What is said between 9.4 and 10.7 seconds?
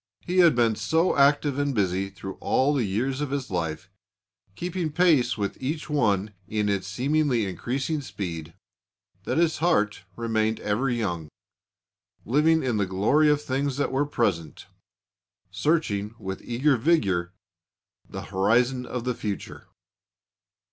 heart remained